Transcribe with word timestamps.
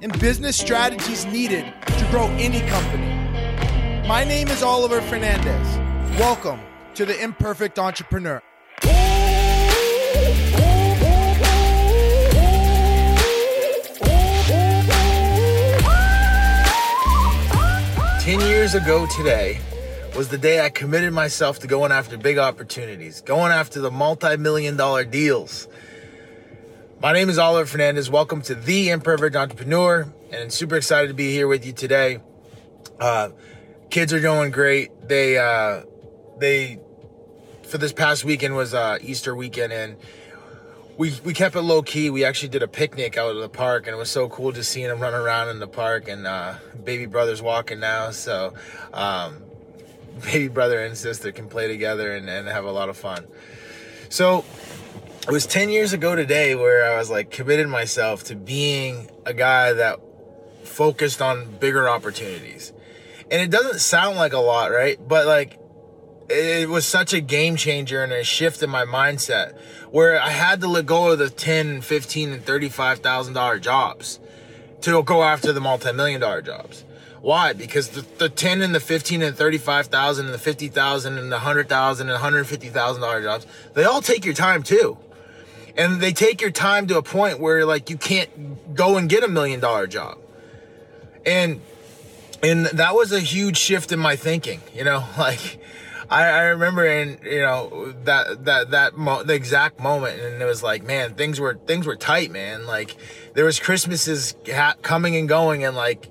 and 0.00 0.18
business 0.20 0.56
strategies 0.56 1.26
needed 1.26 1.64
to 1.86 2.06
grow 2.10 2.26
any 2.38 2.60
company. 2.68 3.06
My 4.06 4.24
name 4.24 4.48
is 4.48 4.62
Oliver 4.62 5.00
Fernandez. 5.02 6.18
Welcome 6.18 6.60
to 6.94 7.04
the 7.04 7.20
Imperfect 7.22 7.78
Entrepreneur. 7.78 8.42
Ten 18.20 18.40
years 18.40 18.74
ago 18.74 19.06
today 19.16 19.58
was 20.14 20.28
the 20.28 20.38
day 20.38 20.60
I 20.64 20.68
committed 20.68 21.12
myself 21.12 21.60
to 21.60 21.66
going 21.66 21.92
after 21.92 22.18
big 22.18 22.38
opportunities, 22.38 23.20
going 23.22 23.52
after 23.52 23.80
the 23.80 23.90
multi 23.90 24.36
million 24.36 24.76
dollar 24.76 25.04
deals. 25.04 25.66
My 27.00 27.12
name 27.12 27.30
is 27.30 27.38
Oliver 27.38 27.64
Fernandez. 27.64 28.10
Welcome 28.10 28.42
to 28.42 28.56
The 28.56 28.90
Imperfect 28.90 29.36
Entrepreneur, 29.36 30.12
and 30.32 30.52
super 30.52 30.74
excited 30.74 31.06
to 31.06 31.14
be 31.14 31.30
here 31.30 31.46
with 31.46 31.64
you 31.64 31.72
today. 31.72 32.18
Uh, 32.98 33.28
kids 33.88 34.12
are 34.12 34.20
doing 34.20 34.50
great. 34.50 35.06
They, 35.06 35.38
uh, 35.38 35.84
they, 36.38 36.80
for 37.62 37.78
this 37.78 37.92
past 37.92 38.24
weekend 38.24 38.56
was 38.56 38.74
uh, 38.74 38.98
Easter 39.00 39.36
weekend, 39.36 39.72
and 39.72 39.96
we 40.96 41.14
we 41.24 41.34
kept 41.34 41.54
it 41.54 41.60
low 41.60 41.82
key. 41.82 42.10
We 42.10 42.24
actually 42.24 42.48
did 42.48 42.64
a 42.64 42.68
picnic 42.68 43.16
out 43.16 43.30
of 43.30 43.42
the 43.42 43.48
park, 43.48 43.86
and 43.86 43.94
it 43.94 43.96
was 43.96 44.10
so 44.10 44.28
cool 44.28 44.50
just 44.50 44.72
seeing 44.72 44.88
them 44.88 44.98
run 44.98 45.14
around 45.14 45.50
in 45.50 45.60
the 45.60 45.68
park. 45.68 46.08
And 46.08 46.26
uh, 46.26 46.54
baby 46.82 47.06
brother's 47.06 47.40
walking 47.40 47.78
now, 47.78 48.10
so 48.10 48.54
um, 48.92 49.44
baby 50.24 50.48
brother 50.48 50.84
and 50.84 50.98
sister 50.98 51.30
can 51.30 51.48
play 51.48 51.68
together 51.68 52.12
and, 52.16 52.28
and 52.28 52.48
have 52.48 52.64
a 52.64 52.72
lot 52.72 52.88
of 52.88 52.96
fun. 52.96 53.24
So 54.08 54.44
it 55.28 55.32
was 55.32 55.44
10 55.44 55.68
years 55.68 55.92
ago 55.92 56.16
today 56.16 56.54
where 56.54 56.90
I 56.90 56.96
was 56.96 57.10
like 57.10 57.30
committed 57.30 57.68
myself 57.68 58.24
to 58.24 58.34
being 58.34 59.10
a 59.26 59.34
guy 59.34 59.74
that 59.74 60.00
focused 60.64 61.20
on 61.20 61.58
bigger 61.58 61.86
opportunities. 61.86 62.72
And 63.30 63.42
it 63.42 63.50
doesn't 63.50 63.80
sound 63.80 64.16
like 64.16 64.32
a 64.32 64.38
lot, 64.38 64.70
right? 64.70 64.98
But 65.06 65.26
like 65.26 65.58
it 66.30 66.70
was 66.70 66.86
such 66.86 67.12
a 67.12 67.20
game 67.20 67.56
changer 67.56 68.02
and 68.02 68.10
a 68.10 68.24
shift 68.24 68.62
in 68.62 68.70
my 68.70 68.86
mindset 68.86 69.54
where 69.90 70.18
I 70.18 70.30
had 70.30 70.62
to 70.62 70.66
let 70.66 70.86
go 70.86 71.12
of 71.12 71.18
the 71.18 71.28
10, 71.28 71.82
15 71.82 72.32
and 72.32 72.42
$35,000 72.42 73.60
jobs 73.60 74.20
to 74.80 75.02
go 75.02 75.22
after 75.22 75.52
the 75.52 75.60
multi-million 75.60 76.22
dollar 76.22 76.40
jobs. 76.40 76.86
Why? 77.20 77.52
Because 77.52 77.90
the, 77.90 78.00
the 78.16 78.30
10 78.30 78.62
and 78.62 78.74
the 78.74 78.80
15 78.80 79.20
and 79.20 79.36
35,000 79.36 80.24
and 80.24 80.34
the 80.34 80.38
50,000 80.38 81.18
and 81.18 81.30
the 81.30 81.36
100,000 81.36 82.06
and 82.06 82.12
150,000 82.14 83.02
dollar 83.02 83.22
jobs, 83.22 83.46
they 83.74 83.84
all 83.84 84.00
take 84.00 84.24
your 84.24 84.32
time 84.32 84.62
too. 84.62 84.96
And 85.78 86.00
they 86.00 86.12
take 86.12 86.40
your 86.40 86.50
time 86.50 86.88
to 86.88 86.98
a 86.98 87.02
point 87.02 87.40
where 87.40 87.64
like 87.64 87.88
you 87.88 87.96
can't 87.96 88.74
go 88.74 88.98
and 88.98 89.08
get 89.08 89.22
a 89.22 89.28
million 89.28 89.60
dollar 89.60 89.86
job. 89.86 90.18
And 91.24 91.60
and 92.42 92.66
that 92.66 92.94
was 92.94 93.12
a 93.12 93.20
huge 93.20 93.56
shift 93.56 93.92
in 93.92 93.98
my 93.98 94.16
thinking, 94.16 94.60
you 94.74 94.84
know, 94.84 95.04
like 95.18 95.60
I, 96.10 96.24
I 96.24 96.42
remember 96.48 96.84
in 96.86 97.18
you 97.22 97.40
know 97.40 97.94
that 98.04 98.44
that 98.46 98.70
that 98.70 98.96
mo- 98.96 99.22
the 99.22 99.34
exact 99.34 99.78
moment, 99.78 100.20
and 100.20 100.40
it 100.40 100.44
was 100.44 100.62
like, 100.62 100.82
man, 100.82 101.14
things 101.14 101.38
were 101.38 101.54
things 101.54 101.86
were 101.86 101.96
tight, 101.96 102.30
man. 102.30 102.66
Like 102.66 102.96
there 103.34 103.44
was 103.44 103.60
Christmases 103.60 104.34
ha- 104.50 104.76
coming 104.82 105.16
and 105.16 105.28
going, 105.28 105.64
and 105.64 105.76
like 105.76 106.10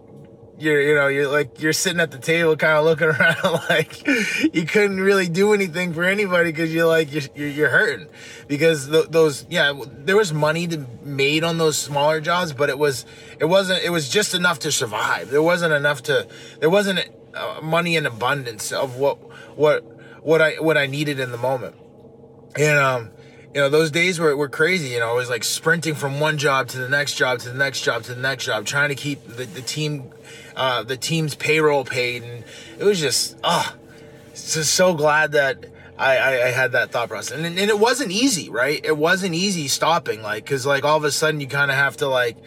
you're 0.60 0.82
you 0.82 0.96
know 0.96 1.08
you're 1.08 1.28
like 1.28 1.62
you're 1.62 1.74
sitting 1.74 2.00
at 2.00 2.12
the 2.12 2.18
table 2.18 2.56
kind 2.56 2.78
of 2.78 2.86
looking 2.86 3.08
around 3.08 3.62
like 3.70 4.06
you 4.54 4.66
couldn't 4.66 5.00
really 5.00 5.30
do 5.30 5.54
anything 5.54 5.94
for 5.94 6.04
anybody 6.04 6.52
because 6.52 6.74
you're 6.74 6.88
like 6.88 7.12
you're, 7.12 7.48
you're 7.48 7.70
hurting. 7.70 8.08
Because 8.48 8.90
th- 8.90 9.08
those 9.10 9.46
yeah 9.50 9.74
there 9.90 10.18
was 10.18 10.34
money 10.34 10.68
to, 10.68 10.86
made 11.04 11.44
on 11.44 11.58
those 11.58 11.78
smaller 11.78 12.20
jobs 12.20 12.54
but 12.54 12.70
it 12.70 12.78
was 12.78 13.06
it 13.40 13.46
wasn't 13.46 13.84
it 13.84 13.90
was 13.90 14.10
just 14.10 14.34
enough 14.34 14.60
to 14.60 14.72
survive. 14.72 15.30
There 15.30 15.44
wasn't 15.44 15.74
enough 15.74 16.04
to 16.04 16.28
there 16.60 16.70
wasn't 16.70 17.08
uh, 17.34 17.60
money 17.62 17.96
in 17.96 18.06
abundance 18.06 18.72
of 18.72 18.98
what 18.98 19.18
what 19.58 19.84
what 20.24 20.42
I 20.42 20.56
what 20.56 20.78
I 20.78 20.88
needed 20.88 21.20
in 21.20 21.32
the 21.32 21.38
moment. 21.38 21.76
And 22.56 22.80
um 22.80 23.12
you 23.58 23.64
know, 23.64 23.70
those 23.70 23.90
days 23.90 24.20
were, 24.20 24.38
were 24.38 24.50
crazy. 24.50 24.90
You 24.90 25.00
know, 25.00 25.10
I 25.10 25.14
was 25.14 25.32
like 25.32 25.44
sprinting 25.44 25.96
from 25.96 26.20
one 26.20 26.38
job 26.38 26.68
to 26.68 26.78
the 26.78 26.88
next 26.88 27.16
job 27.16 27.40
to 27.40 27.50
the 27.50 27.58
next 27.58 27.82
job 27.82 28.04
to 28.04 28.14
the 28.14 28.22
next 28.22 28.46
job, 28.46 28.68
trying 28.68 28.90
to 28.90 28.96
keep 28.96 29.26
the, 29.26 29.46
the 29.46 29.64
team, 29.64 30.12
uh, 30.56 30.84
the 30.84 30.96
team's 30.96 31.34
payroll 31.34 31.84
paid. 31.84 32.22
And 32.22 32.44
it 32.78 32.84
was 32.84 33.00
just, 33.00 33.36
ah, 33.44 33.76
oh, 33.76 33.80
just 34.30 34.76
so 34.76 34.94
glad 34.94 35.32
that 35.32 35.66
I, 35.98 36.18
I, 36.18 36.30
I, 36.46 36.52
had 36.52 36.74
that 36.74 36.92
thought 36.92 37.10
process. 37.10 37.36
And, 37.36 37.48
and 37.48 37.58
it 37.58 37.80
wasn't 37.80 38.12
easy, 38.12 38.48
right? 38.48 38.80
It 38.86 38.96
wasn't 38.96 39.34
easy 39.34 39.68
stopping, 39.68 40.22
like, 40.22 40.46
cause 40.46 40.64
like 40.64 40.86
all 40.86 40.98
of 40.98 41.04
a 41.04 41.12
sudden 41.12 41.42
you 41.42 41.48
kind 41.48 41.72
of 41.72 41.78
have 41.78 41.98
to 41.98 42.08
like, 42.08 42.38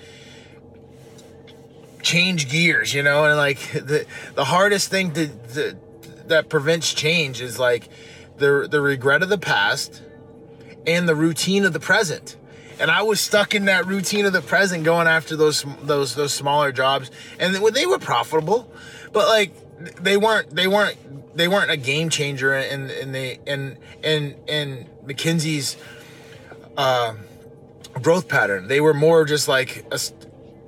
change 2.03 2.49
gears, 2.49 2.95
you 2.95 3.03
know, 3.03 3.25
and 3.25 3.37
like 3.37 3.59
the 3.73 4.07
the 4.37 4.45
hardest 4.45 4.91
thing 4.91 5.13
to, 5.15 5.27
to 5.55 5.77
that 6.29 6.49
prevents 6.49 6.95
change 6.95 7.41
is 7.41 7.59
like 7.59 7.89
the 8.37 8.69
the 8.71 8.81
regret 8.81 9.25
of 9.25 9.29
the 9.29 9.39
past 9.39 10.03
and 10.87 11.09
the 11.09 11.15
routine 11.15 11.65
of 11.65 11.73
the 11.73 11.81
present. 11.81 12.37
And 12.79 12.91
I 12.91 13.03
was 13.03 13.21
stuck 13.21 13.55
in 13.55 13.67
that 13.67 13.87
routine 13.87 14.25
of 14.25 14.33
the 14.33 14.41
present, 14.41 14.85
going 14.85 15.07
after 15.07 15.37
those 15.37 15.67
those 15.83 16.15
those 16.15 16.33
smaller 16.33 16.73
jobs, 16.73 17.11
and 17.39 17.55
they 17.55 17.87
were 17.87 17.99
profitable, 17.99 18.73
but 19.13 19.29
like 19.29 19.53
they 20.03 20.17
weren't 20.17 20.55
they 20.55 20.67
weren't 20.67 21.37
they 21.37 21.47
weren't 21.47 21.71
a 21.71 21.77
game 21.77 22.09
changer 22.09 22.55
in 22.55 22.89
in 22.91 23.13
the 23.13 23.39
in 23.47 23.77
in 24.03 24.35
in 24.49 24.87
McKinsey's 25.05 25.77
uh, 26.77 27.15
growth 28.01 28.29
pattern. 28.29 28.69
They 28.69 28.81
were 28.81 28.95
more 28.95 29.27
just 29.27 29.47
like 29.47 29.85
a, 29.91 29.99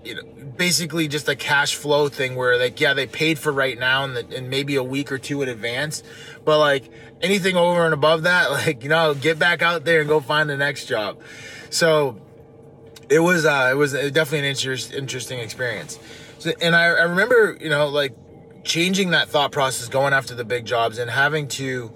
you 0.05 0.17
know 0.17 0.31
basically 0.57 1.09
just 1.09 1.29
a 1.29 1.37
cash 1.37 1.75
flow 1.75 2.09
thing 2.09 2.37
where 2.37 2.59
like 2.59 2.79
yeah 2.81 2.95
they 2.95 3.07
paid 3.07 3.39
for 3.39 3.51
right 3.53 3.79
now 3.79 4.05
and, 4.05 4.17
the, 4.17 4.37
and 4.37 4.51
maybe 4.51 4.77
a 4.77 4.83
week 4.83 5.11
or 5.11 5.19
two 5.19 5.41
in 5.43 5.49
advance 5.49 6.03
but 6.45 6.59
like 6.59 6.91
anything 7.23 7.57
over 7.57 7.85
and 7.85 7.95
above 7.95 8.25
that, 8.25 8.51
like, 8.51 8.83
you 8.83 8.89
know, 8.89 9.15
get 9.15 9.39
back 9.39 9.63
out 9.63 9.85
there 9.85 10.01
and 10.01 10.09
go 10.09 10.21
find 10.21 10.51
the 10.51 10.57
next 10.57 10.87
job. 10.87 11.19
So 11.71 12.21
it 13.09 13.21
was, 13.21 13.47
uh, 13.47 13.69
it 13.71 13.77
was 13.77 13.93
definitely 13.93 14.41
an 14.41 14.45
interest, 14.47 14.93
interesting 14.93 15.39
experience. 15.39 15.99
So, 16.39 16.53
and 16.61 16.75
I, 16.75 16.84
I 16.87 17.03
remember, 17.03 17.57
you 17.61 17.71
know, 17.71 17.89
like 17.89 18.15
changing 18.65 19.11
that 19.11 19.29
thought 19.29 19.53
process, 19.53 19.89
going 19.89 20.13
after 20.13 20.34
the 20.34 20.45
big 20.45 20.67
jobs 20.67 20.99
and 20.99 21.11
having 21.11 21.49
to, 21.49 21.93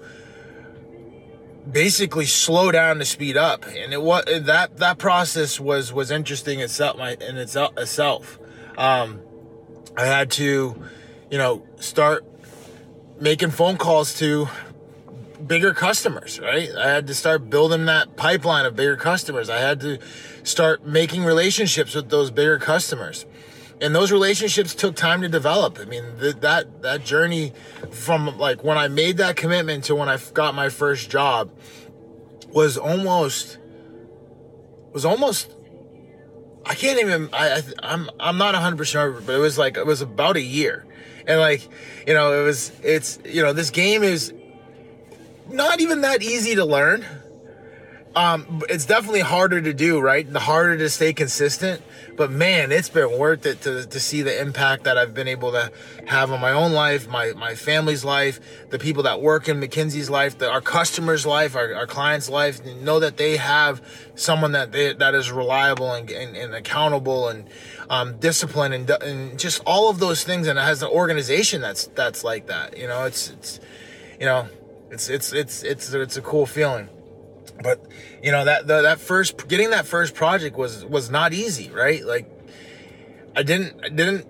basically 1.69 2.25
slow 2.25 2.71
down 2.71 2.97
to 2.97 3.03
speed 3.03 3.35
up 3.35 3.65
and 3.65 3.91
it 3.91 4.01
was 4.01 4.23
that 4.43 4.77
that 4.77 4.97
process 4.97 5.59
was 5.59 5.91
was 5.91 6.09
interesting 6.09 6.61
itself 6.61 6.97
in 6.97 7.35
itself 7.35 8.39
um 8.77 9.19
i 9.97 10.05
had 10.05 10.31
to 10.31 10.81
you 11.29 11.37
know 11.37 11.65
start 11.79 12.25
making 13.19 13.49
phone 13.49 13.77
calls 13.77 14.13
to 14.19 14.47
bigger 15.45 15.73
customers, 15.73 16.39
right? 16.39 16.69
I 16.75 16.89
had 16.89 17.07
to 17.07 17.13
start 17.13 17.49
building 17.49 17.85
that 17.85 18.15
pipeline 18.15 18.65
of 18.65 18.75
bigger 18.75 18.95
customers. 18.95 19.49
I 19.49 19.59
had 19.59 19.79
to 19.81 19.99
start 20.43 20.85
making 20.85 21.23
relationships 21.23 21.95
with 21.95 22.09
those 22.09 22.31
bigger 22.31 22.57
customers. 22.57 23.25
And 23.79 23.93
those 23.93 24.11
relationships 24.11 24.73
took 24.73 24.95
time 24.95 25.21
to 25.21 25.29
develop. 25.29 25.77
I 25.79 25.85
mean, 25.85 26.03
th- 26.19 26.37
that 26.37 26.81
that 26.81 27.05
journey 27.05 27.53
from 27.91 28.37
like 28.39 28.63
when 28.63 28.77
I 28.77 28.87
made 28.87 29.17
that 29.17 29.35
commitment 29.35 29.83
to 29.85 29.95
when 29.95 30.09
I 30.09 30.17
got 30.33 30.55
my 30.55 30.69
first 30.69 31.11
job 31.11 31.51
was 32.49 32.75
almost 32.75 33.59
was 34.93 35.05
almost 35.05 35.51
I 36.67 36.75
can't 36.75 36.99
even 36.99 37.29
I, 37.33 37.55
I 37.55 37.61
I'm 37.79 38.09
I'm 38.19 38.37
not 38.37 38.53
100% 38.53 38.85
sure, 38.85 39.11
but 39.21 39.33
it 39.33 39.39
was 39.39 39.57
like 39.57 39.77
it 39.77 39.85
was 39.85 40.01
about 40.01 40.35
a 40.35 40.41
year. 40.41 40.85
And 41.25 41.39
like, 41.39 41.67
you 42.05 42.13
know, 42.13 42.41
it 42.41 42.43
was 42.43 42.71
it's 42.83 43.19
you 43.25 43.41
know, 43.41 43.53
this 43.53 43.69
game 43.69 44.03
is 44.03 44.33
not 45.49 45.79
even 45.79 46.01
that 46.01 46.21
easy 46.21 46.55
to 46.55 46.65
learn. 46.65 47.05
Um, 48.17 48.63
it's 48.67 48.85
definitely 48.85 49.19
harder 49.19 49.61
to 49.61 49.73
do, 49.75 49.99
right? 49.99 50.27
The 50.27 50.39
harder 50.39 50.75
to 50.79 50.89
stay 50.89 51.13
consistent. 51.13 51.83
But 52.15 52.31
man, 52.31 52.71
it's 52.71 52.89
been 52.89 53.15
worth 53.15 53.45
it 53.45 53.61
to, 53.61 53.85
to 53.85 53.99
see 53.99 54.23
the 54.23 54.41
impact 54.41 54.85
that 54.85 54.97
I've 54.97 55.13
been 55.13 55.27
able 55.27 55.51
to 55.51 55.71
have 56.07 56.31
on 56.31 56.41
my 56.41 56.51
own 56.51 56.71
life, 56.71 57.07
my, 57.07 57.33
my 57.33 57.53
family's 57.53 58.03
life, 58.03 58.39
the 58.71 58.79
people 58.79 59.03
that 59.03 59.21
work 59.21 59.47
in 59.47 59.61
McKinsey's 59.61 60.09
life, 60.09 60.39
the, 60.39 60.49
our 60.49 60.61
customers' 60.61 61.27
life, 61.27 61.55
our, 61.55 61.75
our 61.75 61.85
clients' 61.85 62.27
life. 62.27 62.65
Know 62.65 62.99
that 62.99 63.17
they 63.17 63.37
have 63.37 63.83
someone 64.15 64.53
that 64.53 64.71
they, 64.71 64.93
that 64.93 65.13
is 65.13 65.31
reliable 65.31 65.93
and, 65.93 66.09
and, 66.09 66.35
and 66.35 66.55
accountable 66.55 67.27
and 67.27 67.47
um, 67.87 68.17
disciplined 68.17 68.73
and, 68.73 68.89
and 68.89 69.37
just 69.37 69.61
all 69.63 69.91
of 69.91 69.99
those 69.99 70.23
things, 70.23 70.47
and 70.47 70.57
it 70.57 70.63
has 70.63 70.81
an 70.81 70.89
organization 70.89 71.61
that's 71.61 71.85
that's 71.85 72.23
like 72.23 72.47
that. 72.47 72.75
You 72.79 72.87
know, 72.87 73.03
it's 73.03 73.29
it's 73.29 73.59
you 74.19 74.25
know, 74.25 74.49
it's 74.89 75.07
it's 75.07 75.33
it's 75.33 75.61
it's 75.61 75.93
it's 75.93 76.17
a 76.17 76.21
cool 76.21 76.47
feeling 76.47 76.89
but 77.61 77.79
you 78.23 78.31
know 78.31 78.45
that 78.45 78.67
the, 78.67 78.81
that 78.81 78.99
first 78.99 79.47
getting 79.47 79.69
that 79.71 79.85
first 79.85 80.13
project 80.15 80.57
was 80.57 80.85
was 80.85 81.09
not 81.09 81.33
easy 81.33 81.69
right? 81.71 82.05
Like 82.05 82.29
i 83.35 83.43
didn't 83.43 83.79
I 83.83 83.89
didn't 83.89 84.27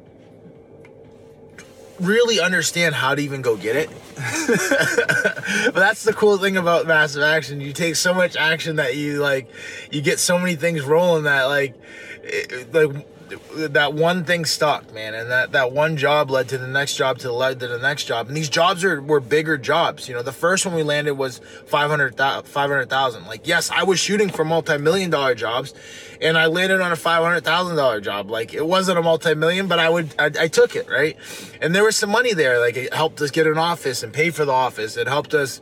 really 1.99 2.39
understand 2.39 2.95
how 2.95 3.15
to 3.15 3.21
even 3.21 3.41
go 3.41 3.57
get 3.57 3.75
it. 3.75 3.89
But 5.65 5.75
that's 5.75 6.03
the 6.03 6.13
cool 6.13 6.37
thing 6.37 6.57
about 6.57 6.87
massive 6.87 7.23
action. 7.23 7.61
You 7.61 7.71
take 7.71 7.95
so 7.95 8.13
much 8.13 8.35
action 8.35 8.77
that 8.77 8.95
you 8.95 9.21
like 9.21 9.49
you 9.91 10.01
get 10.01 10.19
so 10.19 10.37
many 10.37 10.55
things 10.55 10.83
rolling 10.83 11.23
that 11.23 11.43
like 11.45 11.75
it, 12.23 12.73
like 12.73 13.07
that 13.55 13.93
one 13.93 14.23
thing 14.23 14.45
stuck, 14.45 14.93
man, 14.93 15.13
and 15.13 15.29
that 15.29 15.51
that 15.51 15.71
one 15.71 15.97
job 15.97 16.29
led 16.29 16.49
to 16.49 16.57
the 16.57 16.67
next 16.67 16.95
job, 16.95 17.17
to 17.19 17.27
the 17.27 17.33
led 17.33 17.59
to 17.59 17.67
the 17.67 17.79
next 17.79 18.05
job, 18.05 18.27
and 18.27 18.37
these 18.37 18.49
jobs 18.49 18.83
are 18.83 19.01
were 19.01 19.19
bigger 19.19 19.57
jobs. 19.57 20.07
You 20.07 20.15
know, 20.15 20.21
the 20.21 20.31
first 20.31 20.65
one 20.65 20.75
we 20.75 20.83
landed 20.83 21.13
was 21.13 21.39
500,000. 21.67 23.25
like, 23.27 23.47
yes, 23.47 23.69
I 23.71 23.83
was 23.83 23.99
shooting 23.99 24.29
for 24.29 24.45
multi-million 24.45 25.09
dollar 25.09 25.35
jobs, 25.35 25.73
and 26.21 26.37
I 26.37 26.47
landed 26.47 26.81
on 26.81 26.91
a 26.91 26.95
five 26.95 27.23
hundred 27.23 27.43
thousand 27.43 27.75
dollar 27.75 28.01
job. 28.01 28.29
Like, 28.29 28.53
it 28.53 28.65
wasn't 28.65 28.99
a 28.99 29.01
multi-million, 29.01 29.67
but 29.67 29.79
I 29.79 29.89
would 29.89 30.13
I, 30.17 30.25
I 30.25 30.47
took 30.47 30.75
it, 30.75 30.89
right? 30.89 31.17
And 31.61 31.75
there 31.75 31.83
was 31.83 31.95
some 31.95 32.09
money 32.09 32.33
there. 32.33 32.59
Like, 32.59 32.77
it 32.77 32.93
helped 32.93 33.21
us 33.21 33.31
get 33.31 33.47
an 33.47 33.57
office 33.57 34.03
and 34.03 34.13
pay 34.13 34.29
for 34.29 34.45
the 34.45 34.53
office. 34.53 34.97
It 34.97 35.07
helped 35.07 35.33
us. 35.33 35.61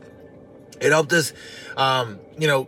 It 0.82 0.92
helped 0.92 1.14
us, 1.14 1.32
um, 1.78 2.20
you 2.38 2.48
know, 2.50 2.68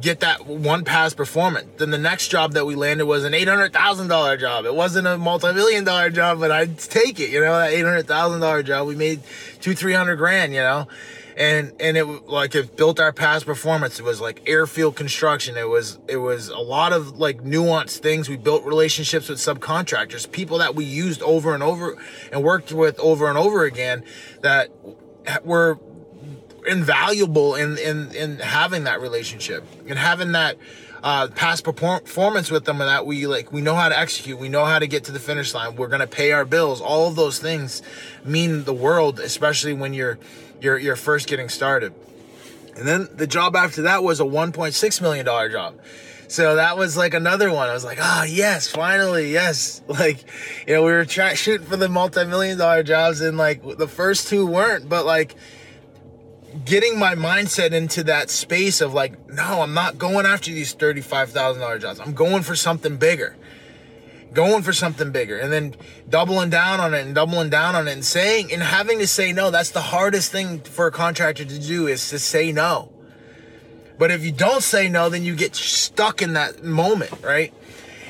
get 0.00 0.20
that 0.20 0.46
one 0.46 0.84
pass 0.84 1.14
performance. 1.14 1.66
Then 1.78 1.90
the 1.90 1.98
next 1.98 2.28
job 2.28 2.52
that 2.52 2.66
we 2.66 2.74
landed 2.74 3.06
was 3.06 3.24
an 3.24 3.34
eight 3.34 3.48
hundred 3.48 3.72
thousand 3.72 4.08
dollar 4.08 4.36
job. 4.36 4.64
It 4.64 4.74
wasn't 4.74 5.06
a 5.06 5.18
multi 5.18 5.52
million 5.52 5.84
dollar 5.84 6.10
job, 6.10 6.40
but 6.40 6.50
I'd 6.50 6.78
take 6.78 7.20
it. 7.20 7.30
You 7.30 7.40
know, 7.40 7.58
that 7.58 7.72
eight 7.72 7.84
hundred 7.84 8.06
thousand 8.06 8.40
dollar 8.40 8.62
job, 8.62 8.86
we 8.86 8.96
made 8.96 9.20
two 9.60 9.74
three 9.74 9.92
hundred 9.92 10.16
grand. 10.16 10.52
You 10.52 10.60
know, 10.60 10.88
and 11.36 11.72
and 11.80 11.96
it 11.96 12.04
like 12.04 12.54
it 12.54 12.76
built 12.76 13.00
our 13.00 13.12
past 13.12 13.46
performance. 13.46 13.98
It 13.98 14.04
was 14.04 14.20
like 14.20 14.42
airfield 14.46 14.96
construction. 14.96 15.56
It 15.56 15.68
was 15.68 15.98
it 16.08 16.18
was 16.18 16.48
a 16.48 16.58
lot 16.58 16.92
of 16.92 17.18
like 17.18 17.42
nuanced 17.42 17.98
things. 17.98 18.28
We 18.28 18.36
built 18.36 18.64
relationships 18.64 19.28
with 19.28 19.38
subcontractors, 19.38 20.30
people 20.30 20.58
that 20.58 20.74
we 20.74 20.84
used 20.84 21.22
over 21.22 21.54
and 21.54 21.62
over 21.62 21.96
and 22.30 22.42
worked 22.42 22.72
with 22.72 22.98
over 23.00 23.28
and 23.28 23.38
over 23.38 23.64
again 23.64 24.04
that 24.42 24.70
were 25.44 25.78
invaluable 26.66 27.54
in 27.54 27.76
in 27.78 28.14
in 28.14 28.38
having 28.38 28.84
that 28.84 29.00
relationship 29.00 29.64
and 29.86 29.98
having 29.98 30.32
that 30.32 30.56
uh, 31.02 31.26
past 31.28 31.64
performance 31.64 32.50
with 32.50 32.64
them 32.64 32.80
and 32.80 32.88
that 32.88 33.04
we 33.04 33.26
like 33.26 33.52
we 33.52 33.60
know 33.60 33.74
how 33.74 33.88
to 33.88 33.98
execute 33.98 34.38
we 34.38 34.48
know 34.48 34.64
how 34.64 34.78
to 34.78 34.86
get 34.86 35.04
to 35.04 35.12
the 35.12 35.18
finish 35.18 35.52
line 35.52 35.74
we're 35.74 35.88
gonna 35.88 36.06
pay 36.06 36.32
our 36.32 36.44
bills. 36.44 36.80
All 36.80 37.08
of 37.08 37.16
those 37.16 37.38
things 37.38 37.82
mean 38.24 38.64
the 38.64 38.72
world 38.72 39.18
especially 39.18 39.72
when 39.72 39.94
you're 39.94 40.18
you're 40.60 40.78
you're 40.78 40.96
first 40.96 41.28
getting 41.28 41.48
started. 41.48 41.92
And 42.76 42.86
then 42.86 43.08
the 43.14 43.26
job 43.26 43.56
after 43.56 43.82
that 43.82 44.02
was 44.02 44.20
a 44.20 44.24
1.6 44.24 45.02
million 45.02 45.26
dollar 45.26 45.48
job. 45.48 45.78
So 46.28 46.54
that 46.54 46.78
was 46.78 46.96
like 46.96 47.12
another 47.12 47.52
one. 47.52 47.68
I 47.68 47.72
was 47.72 47.84
like 47.84 47.98
oh 48.00 48.22
yes 48.22 48.68
finally 48.68 49.32
yes. 49.32 49.82
Like 49.88 50.24
you 50.68 50.74
know 50.74 50.84
we 50.84 50.92
were 50.92 51.04
trying 51.04 51.34
shooting 51.34 51.66
for 51.66 51.76
the 51.76 51.88
multi-million 51.88 52.58
dollar 52.58 52.84
jobs 52.84 53.20
and 53.20 53.36
like 53.36 53.60
the 53.76 53.88
first 53.88 54.28
two 54.28 54.46
weren't 54.46 54.88
but 54.88 55.04
like 55.04 55.34
getting 56.64 56.98
my 56.98 57.14
mindset 57.14 57.72
into 57.72 58.04
that 58.04 58.30
space 58.30 58.80
of 58.80 58.94
like, 58.94 59.28
no, 59.28 59.62
I'm 59.62 59.74
not 59.74 59.98
going 59.98 60.26
after 60.26 60.50
these 60.50 60.74
$35,000 60.74 61.80
jobs. 61.80 62.00
I'm 62.00 62.14
going 62.14 62.42
for 62.42 62.54
something 62.54 62.96
bigger. 62.96 63.36
Going 64.32 64.62
for 64.62 64.72
something 64.72 65.12
bigger 65.12 65.38
and 65.38 65.52
then 65.52 65.76
doubling 66.08 66.48
down 66.48 66.80
on 66.80 66.94
it 66.94 67.04
and 67.04 67.14
doubling 67.14 67.50
down 67.50 67.74
on 67.74 67.86
it 67.86 67.92
and 67.92 68.04
saying 68.04 68.50
and 68.50 68.62
having 68.62 68.98
to 68.98 69.06
say 69.06 69.32
no. 69.32 69.50
That's 69.50 69.70
the 69.70 69.82
hardest 69.82 70.32
thing 70.32 70.60
for 70.60 70.86
a 70.86 70.90
contractor 70.90 71.44
to 71.44 71.58
do 71.58 71.86
is 71.86 72.08
to 72.08 72.18
say 72.18 72.50
no. 72.50 72.90
But 73.98 74.10
if 74.10 74.24
you 74.24 74.32
don't 74.32 74.62
say 74.62 74.88
no, 74.88 75.10
then 75.10 75.22
you 75.22 75.36
get 75.36 75.54
stuck 75.54 76.22
in 76.22 76.32
that 76.32 76.64
moment, 76.64 77.12
right? 77.22 77.52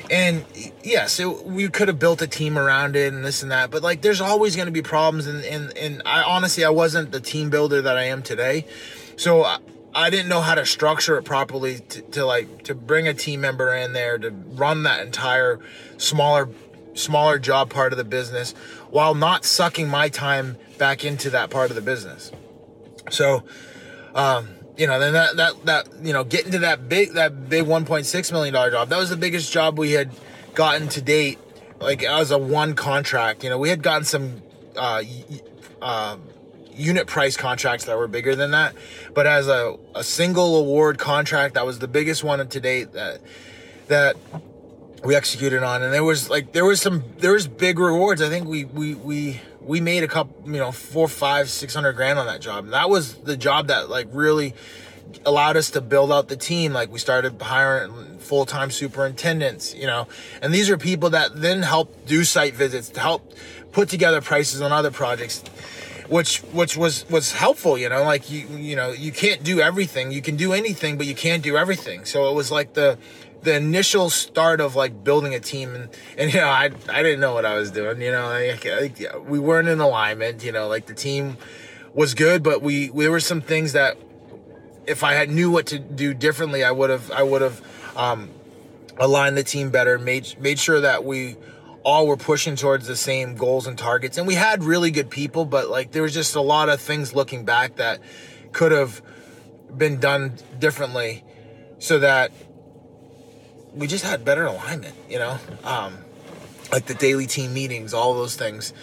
And 0.09 0.45
yes, 0.83 1.19
it, 1.19 1.45
we 1.45 1.69
could 1.69 1.87
have 1.87 1.99
built 1.99 2.21
a 2.21 2.27
team 2.27 2.57
around 2.57 2.95
it 2.95 3.13
and 3.13 3.23
this 3.23 3.41
and 3.41 3.51
that, 3.51 3.71
but 3.71 3.81
like 3.81 4.01
there's 4.01 4.21
always 4.21 4.55
going 4.55 4.65
to 4.67 4.71
be 4.71 4.81
problems. 4.81 5.27
And, 5.27 5.43
and, 5.45 5.77
and 5.77 6.01
I 6.05 6.23
honestly, 6.23 6.65
I 6.65 6.69
wasn't 6.69 7.11
the 7.11 7.19
team 7.21 7.49
builder 7.49 7.81
that 7.81 7.97
I 7.97 8.03
am 8.03 8.21
today. 8.21 8.65
So 9.15 9.43
I, 9.43 9.59
I 9.95 10.09
didn't 10.09 10.27
know 10.27 10.41
how 10.41 10.55
to 10.55 10.65
structure 10.65 11.17
it 11.17 11.23
properly 11.23 11.79
to, 11.79 12.01
to 12.01 12.25
like 12.25 12.63
to 12.63 12.75
bring 12.75 13.07
a 13.07 13.13
team 13.13 13.41
member 13.41 13.73
in 13.73 13.93
there 13.93 14.17
to 14.17 14.31
run 14.31 14.83
that 14.83 15.05
entire 15.05 15.59
smaller 15.97 16.49
smaller 16.95 17.39
job 17.39 17.69
part 17.69 17.91
of 17.91 17.97
the 17.97 18.03
business 18.03 18.53
while 18.89 19.15
not 19.15 19.45
sucking 19.45 19.87
my 19.87 20.09
time 20.09 20.57
back 20.77 21.03
into 21.05 21.29
that 21.29 21.49
part 21.49 21.69
of 21.69 21.75
the 21.75 21.81
business. 21.81 22.31
So 23.09 23.43
um, 24.15 24.49
you 24.77 24.87
know, 24.87 24.99
then 24.99 25.13
that 25.13 25.37
that 25.37 25.65
that 25.65 25.87
you 26.01 26.13
know, 26.13 26.23
getting 26.23 26.51
to 26.53 26.59
that 26.59 26.89
big 26.89 27.13
that 27.13 27.49
big 27.49 27.65
1.6 27.65 28.31
million 28.31 28.53
dollar 28.53 28.71
job. 28.71 28.89
That 28.89 28.97
was 28.97 29.09
the 29.09 29.17
biggest 29.17 29.51
job 29.51 29.77
we 29.77 29.91
had 29.91 30.11
gotten 30.53 30.87
to 30.89 31.01
date. 31.01 31.39
Like 31.79 32.03
as 32.03 32.31
a 32.31 32.37
one 32.37 32.75
contract, 32.75 33.43
you 33.43 33.49
know, 33.49 33.57
we 33.57 33.69
had 33.69 33.83
gotten 33.83 34.05
some 34.05 34.41
uh, 34.77 35.03
uh, 35.81 36.17
unit 36.71 37.07
price 37.07 37.37
contracts 37.37 37.85
that 37.85 37.97
were 37.97 38.07
bigger 38.07 38.35
than 38.35 38.51
that, 38.51 38.73
but 39.13 39.27
as 39.27 39.47
a, 39.47 39.77
a 39.93 40.03
single 40.03 40.57
award 40.57 40.97
contract, 40.97 41.55
that 41.55 41.65
was 41.65 41.79
the 41.79 41.87
biggest 41.87 42.23
one 42.23 42.47
to 42.47 42.59
date 42.59 42.93
that 42.93 43.21
that 43.87 44.15
we 45.03 45.15
executed 45.15 45.61
on. 45.63 45.83
And 45.83 45.93
there 45.93 46.03
was 46.03 46.29
like 46.29 46.53
there 46.53 46.65
was 46.65 46.81
some 46.81 47.03
there 47.17 47.33
was 47.33 47.47
big 47.47 47.79
rewards. 47.79 48.21
I 48.21 48.29
think 48.29 48.47
we 48.47 48.65
we 48.65 48.95
we 48.95 49.41
we 49.65 49.81
made 49.81 50.03
a 50.03 50.07
couple, 50.07 50.49
you 50.51 50.59
know, 50.59 50.71
four, 50.71 51.07
five, 51.07 51.49
six 51.49 51.73
hundred 51.73 51.93
grand 51.93 52.19
on 52.19 52.25
that 52.27 52.41
job. 52.41 52.65
And 52.65 52.73
that 52.73 52.89
was 52.89 53.15
the 53.15 53.37
job 53.37 53.67
that 53.67 53.89
like 53.89 54.07
really 54.11 54.53
allowed 55.25 55.57
us 55.57 55.71
to 55.71 55.81
build 55.81 56.11
out 56.11 56.27
the 56.27 56.37
team. 56.37 56.73
Like 56.73 56.91
we 56.91 56.99
started 56.99 57.41
hiring 57.41 58.17
full 58.17 58.45
time 58.45 58.71
superintendents, 58.71 59.73
you 59.73 59.87
know, 59.87 60.07
and 60.41 60.53
these 60.53 60.69
are 60.69 60.77
people 60.77 61.11
that 61.11 61.35
then 61.35 61.61
help 61.61 62.05
do 62.05 62.23
site 62.23 62.55
visits 62.55 62.89
to 62.89 62.99
help 62.99 63.33
put 63.71 63.89
together 63.89 64.21
prices 64.21 64.61
on 64.61 64.71
other 64.71 64.91
projects 64.91 65.43
which 66.09 66.39
which 66.51 66.75
was 66.75 67.09
was 67.09 67.31
helpful 67.31 67.77
you 67.77 67.87
know 67.89 68.03
like 68.03 68.29
you 68.29 68.45
you 68.49 68.75
know 68.75 68.91
you 68.91 69.11
can't 69.11 69.43
do 69.43 69.61
everything 69.61 70.11
you 70.11 70.21
can 70.21 70.35
do 70.35 70.53
anything 70.53 70.97
but 70.97 71.07
you 71.07 71.15
can't 71.15 71.41
do 71.41 71.57
everything 71.57 72.05
so 72.05 72.29
it 72.29 72.35
was 72.35 72.51
like 72.51 72.73
the 72.73 72.97
the 73.43 73.55
initial 73.55 74.09
start 74.09 74.61
of 74.61 74.75
like 74.75 75.03
building 75.03 75.35
a 75.35 75.39
team 75.39 75.75
and, 75.75 75.89
and 76.17 76.33
you 76.33 76.39
know 76.39 76.47
I, 76.47 76.71
I 76.89 77.03
didn't 77.03 77.19
know 77.19 77.33
what 77.33 77.45
I 77.45 77.55
was 77.55 77.71
doing 77.71 78.01
you 78.01 78.11
know 78.11 78.27
like, 78.27 78.65
like, 78.65 79.27
we 79.27 79.39
weren't 79.39 79.67
in 79.67 79.79
alignment 79.79 80.43
you 80.43 80.51
know 80.51 80.67
like 80.67 80.85
the 80.85 80.93
team 80.93 81.37
was 81.93 82.13
good 82.13 82.41
but 82.41 82.61
we 82.61 82.87
there 82.89 83.11
were 83.11 83.19
some 83.19 83.41
things 83.41 83.73
that 83.73 83.97
if 84.87 85.03
I 85.03 85.13
had 85.13 85.29
knew 85.29 85.51
what 85.51 85.67
to 85.67 85.79
do 85.79 86.13
differently 86.13 86.63
I 86.63 86.71
would 86.71 86.89
have 86.89 87.11
I 87.11 87.23
would 87.23 87.41
have 87.41 87.61
um, 87.95 88.29
aligned 88.97 89.37
the 89.37 89.43
team 89.43 89.69
better 89.69 89.99
made 89.99 90.35
made 90.39 90.59
sure 90.59 90.81
that 90.81 91.03
we 91.03 91.35
all 91.83 92.07
were 92.07 92.17
pushing 92.17 92.55
towards 92.55 92.87
the 92.87 92.95
same 92.95 93.35
goals 93.35 93.67
and 93.67 93.77
targets. 93.77 94.17
And 94.17 94.25
we 94.25 94.35
had 94.35 94.63
really 94.63 94.89
good 94.89 95.09
people 95.09 95.45
but 95.45 95.69
like 95.69 95.91
there 95.91 96.01
was 96.01 96.13
just 96.13 96.35
a 96.35 96.41
lot 96.41 96.69
of 96.69 96.79
things 96.79 97.13
looking 97.13 97.43
back 97.43 97.75
that 97.75 97.99
could 98.53 98.71
have 98.71 99.01
been 99.75 99.99
done 99.99 100.37
differently 100.59 101.23
so 101.79 101.99
that 101.99 102.31
we 103.75 103.87
just 103.87 104.03
had 104.03 104.23
better 104.23 104.45
alignment, 104.45 104.95
you 105.09 105.19
know? 105.19 105.37
Um, 105.63 105.97
like 106.71 106.85
the 106.85 106.93
daily 106.93 107.27
team 107.27 107.53
meetings, 107.53 107.93
all 107.93 108.13
those 108.13 108.35
things 108.35 108.73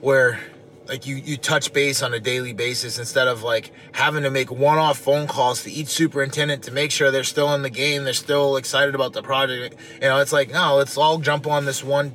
where 0.00 0.40
like 0.86 1.06
you 1.06 1.16
you 1.16 1.36
touch 1.36 1.72
base 1.72 2.02
on 2.02 2.12
a 2.12 2.20
daily 2.20 2.52
basis 2.52 2.98
instead 2.98 3.26
of 3.26 3.42
like 3.42 3.72
having 3.92 4.22
to 4.22 4.30
make 4.30 4.50
one-off 4.50 4.98
phone 4.98 5.26
calls 5.26 5.62
to 5.62 5.70
each 5.70 5.88
superintendent 5.88 6.62
to 6.64 6.70
make 6.70 6.90
sure 6.90 7.10
they're 7.10 7.24
still 7.24 7.54
in 7.54 7.62
the 7.62 7.70
game, 7.70 8.04
they're 8.04 8.12
still 8.12 8.56
excited 8.56 8.94
about 8.94 9.12
the 9.12 9.22
project. 9.22 9.76
You 9.94 10.08
know, 10.08 10.20
it's 10.20 10.32
like, 10.32 10.50
no, 10.50 10.76
let's 10.76 10.96
all 10.96 11.18
jump 11.18 11.46
on 11.46 11.64
this 11.64 11.82
one 11.82 12.14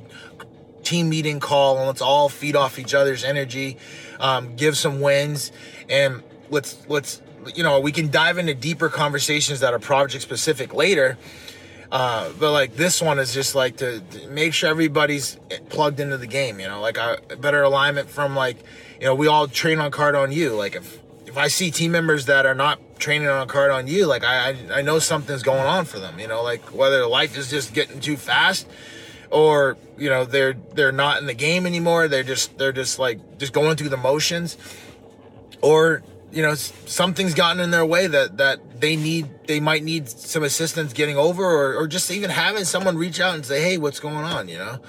team 0.82 1.08
meeting 1.08 1.40
call 1.40 1.78
and 1.78 1.86
let's 1.86 2.00
all 2.00 2.28
feed 2.28 2.56
off 2.56 2.78
each 2.78 2.94
other's 2.94 3.24
energy, 3.24 3.76
um, 4.18 4.56
give 4.56 4.76
some 4.76 5.00
wins 5.00 5.52
and 5.88 6.22
let's 6.48 6.78
let's 6.88 7.22
you 7.54 7.62
know, 7.62 7.80
we 7.80 7.90
can 7.90 8.10
dive 8.10 8.38
into 8.38 8.54
deeper 8.54 8.88
conversations 8.88 9.60
that 9.60 9.72
are 9.72 9.78
project 9.78 10.22
specific 10.22 10.74
later 10.74 11.16
uh, 11.92 12.30
but 12.38 12.52
like 12.52 12.76
this 12.76 13.02
one 13.02 13.18
is 13.18 13.34
just 13.34 13.54
like 13.54 13.78
to, 13.78 14.00
to, 14.00 14.28
make 14.28 14.54
sure 14.54 14.68
everybody's 14.68 15.36
plugged 15.70 15.98
into 15.98 16.16
the 16.16 16.26
game. 16.26 16.60
You 16.60 16.68
know, 16.68 16.80
like 16.80 16.96
a 16.96 17.18
better 17.40 17.62
alignment 17.62 18.08
from 18.08 18.36
like, 18.36 18.58
you 19.00 19.06
know, 19.06 19.14
we 19.14 19.26
all 19.26 19.48
train 19.48 19.80
on 19.80 19.90
Cardone 19.90 20.32
U. 20.32 20.54
Like 20.54 20.76
if 20.76 21.00
if 21.26 21.36
I 21.36 21.48
see 21.48 21.70
team 21.70 21.92
members 21.92 22.26
that 22.26 22.46
are 22.46 22.54
not 22.54 22.80
training 23.00 23.28
on 23.28 23.48
Cardone 23.48 23.88
U, 23.88 24.06
like 24.06 24.22
I, 24.22 24.50
I, 24.50 24.78
I 24.78 24.82
know 24.82 25.00
something's 25.00 25.42
going 25.42 25.66
on 25.66 25.84
for 25.84 25.98
them. 25.98 26.20
You 26.20 26.28
know, 26.28 26.42
like 26.42 26.74
whether 26.74 27.06
life 27.06 27.36
is 27.36 27.50
just 27.50 27.74
getting 27.74 27.98
too 27.98 28.16
fast, 28.16 28.68
or 29.30 29.76
you 29.98 30.10
know 30.10 30.24
they're 30.24 30.54
they're 30.74 30.92
not 30.92 31.18
in 31.18 31.26
the 31.26 31.34
game 31.34 31.66
anymore. 31.66 32.06
They're 32.06 32.22
just 32.22 32.56
they're 32.56 32.72
just 32.72 33.00
like 33.00 33.38
just 33.38 33.52
going 33.52 33.76
through 33.76 33.88
the 33.88 33.96
motions, 33.96 34.56
or 35.60 36.04
you 36.32 36.42
know 36.42 36.54
something's 36.54 37.34
gotten 37.34 37.60
in 37.60 37.70
their 37.70 37.86
way 37.86 38.06
that 38.06 38.36
that 38.38 38.80
they 38.80 38.96
need 38.96 39.28
they 39.46 39.60
might 39.60 39.82
need 39.82 40.08
some 40.08 40.42
assistance 40.42 40.92
getting 40.92 41.16
over, 41.16 41.44
or 41.44 41.76
or 41.76 41.86
just 41.86 42.10
even 42.10 42.30
having 42.30 42.64
someone 42.64 42.96
reach 42.96 43.20
out 43.20 43.34
and 43.34 43.44
say, 43.44 43.60
hey, 43.62 43.78
what's 43.78 44.00
going 44.00 44.24
on? 44.24 44.48
You 44.48 44.58
know. 44.58 44.80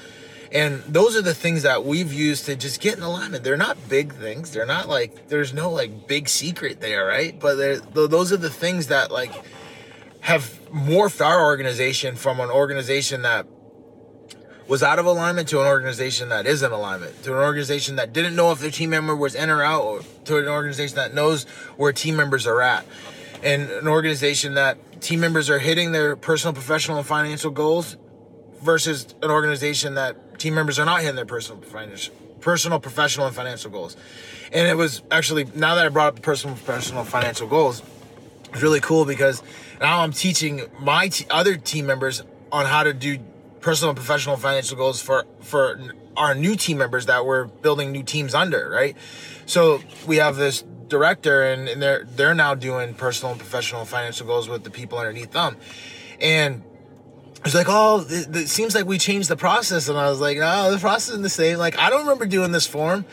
And 0.54 0.84
those 0.84 1.16
are 1.16 1.22
the 1.22 1.34
things 1.34 1.64
that 1.64 1.86
we've 1.86 2.12
used 2.12 2.46
to 2.48 2.58
just 2.58 2.82
get 2.82 2.98
in 2.98 3.04
alignment. 3.04 3.46
They're 3.46 3.56
not 3.56 3.78
big 3.88 4.14
things. 4.14 4.52
They're 4.52 4.66
not 4.66 4.90
like 4.90 5.30
there's 5.30 5.54
no 5.54 5.70
like 5.72 6.08
big 6.08 6.28
secret 6.28 6.82
there, 6.82 7.06
right? 7.06 7.40
But 7.40 7.94
those 7.94 8.34
are 8.34 8.38
the 8.38 8.50
things 8.50 8.88
that 8.88 9.12
like 9.12 9.32
have 10.20 10.60
morphed 10.72 11.26
our 11.26 11.46
organization 11.46 12.16
from 12.16 12.40
an 12.42 12.50
organization 12.50 13.22
that 13.22 13.48
was 14.68 14.84
out 14.84 15.00
of 15.00 15.06
alignment 15.06 15.48
to 15.50 15.60
an 15.60 15.68
organization 15.68 16.30
that 16.30 16.46
is 16.46 16.64
in 16.64 16.72
alignment, 16.72 17.24
to 17.24 17.34
an 17.34 17.40
organization 17.40 17.96
that 17.98 18.14
didn't 18.14 18.36
know 18.36 18.52
if 18.52 18.60
their 18.60 18.72
team 18.72 18.90
member 18.92 19.16
was 19.16 19.36
in 19.36 19.50
or 19.50 19.64
out, 19.64 19.84
or 19.84 20.02
to 20.26 20.38
an 20.38 20.48
organization 20.48 20.96
that 20.96 21.14
knows 21.14 21.44
where 21.78 21.92
team 21.92 22.16
members 22.16 22.48
are 22.48 22.62
at, 22.62 22.86
and 23.44 23.70
an 23.70 23.88
organization 23.88 24.54
that 24.54 25.02
team 25.02 25.20
members 25.20 25.50
are 25.50 25.60
hitting 25.60 25.92
their 25.92 26.16
personal, 26.16 26.54
professional, 26.54 26.98
and 26.98 27.06
financial 27.06 27.52
goals 27.52 27.98
versus 28.62 29.16
an 29.22 29.32
organization 29.32 29.96
that 29.96 30.40
team 30.40 30.54
members 30.54 30.80
are 30.80 30.86
not 30.86 31.02
hitting 31.02 31.16
their 31.16 31.26
personal, 31.26 31.62
financial, 31.62 32.14
personal, 32.40 32.80
professional, 32.80 33.28
and 33.28 33.36
financial 33.36 33.72
goals. 33.72 33.98
And 34.54 34.68
it 34.68 34.78
was 34.78 35.02
actually 35.10 35.46
now 35.56 35.76
that 35.76 35.86
I 35.86 35.90
brought 35.90 36.16
up 36.16 36.22
personal, 36.22 36.56
professional, 36.56 37.04
financial 37.04 37.48
goals, 37.48 37.82
it's 38.54 38.62
really 38.62 38.80
cool 38.80 39.06
because 39.06 39.42
now 39.80 40.02
I'm 40.02 40.12
teaching 40.12 40.64
my 40.80 41.08
t- 41.08 41.26
other 41.30 41.56
team 41.56 41.86
members 41.86 42.22
on 42.52 42.66
how 42.66 42.84
to 42.84 42.94
do 42.94 43.18
personal, 43.62 43.92
and 43.92 43.98
professional, 43.98 44.38
financial 44.38 44.78
goals 44.78 45.02
for 45.02 45.26
for 45.42 45.80
our 46.18 46.36
new 46.36 46.56
team 46.56 46.78
members 46.78 47.06
that 47.06 47.26
we're 47.26 47.46
building 47.46 47.92
new 47.92 48.04
teams 48.04 48.34
under, 48.34 48.70
right? 48.70 48.98
So 49.46 49.82
we 50.06 50.18
have 50.18 50.36
this 50.36 50.64
director, 50.88 51.44
and, 51.44 51.70
and 51.70 51.82
they're 51.82 52.04
they're 52.04 52.36
now 52.36 52.56
doing 52.56 52.94
personal 52.94 53.32
and 53.32 53.40
professional 53.40 53.86
financial 53.86 54.28
goals 54.28 54.50
with 54.50 54.64
the 54.64 54.72
people 54.72 54.98
underneath 54.98 55.32
them, 55.32 55.58
and 56.20 56.64
it's 57.46 57.56
like, 57.56 57.68
oh, 57.70 58.06
it, 58.08 58.36
it, 58.36 58.50
seems 58.50 58.76
like 58.76 58.86
we 58.86 58.98
changed 58.98 59.30
the 59.30 59.36
process. 59.36 59.90
And 59.90 59.98
I 59.98 60.10
was 60.10 60.22
like, 60.22 60.38
no, 60.38 60.72
the 60.72 60.78
process 60.78 61.16
is 61.16 61.22
the 61.22 61.30
same. 61.30 61.58
Like, 61.58 61.78
I 61.78 61.90
don't 61.90 62.02
remember 62.02 62.26
doing 62.26 62.52
this 62.52 62.68
form 62.68 63.04